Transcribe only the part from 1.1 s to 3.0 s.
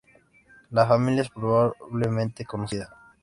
es pobremente conocida.